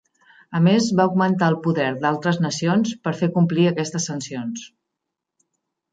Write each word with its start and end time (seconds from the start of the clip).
A 0.59 0.61
més, 0.67 0.87
va 0.99 1.03
augmentar 1.09 1.49
el 1.53 1.57
poder 1.67 1.89
d'altres 2.05 2.41
nacions 2.45 2.97
per 3.05 3.15
fer 3.23 3.31
complir 3.39 3.69
aquestes 3.73 4.09
sancions. 4.13 4.65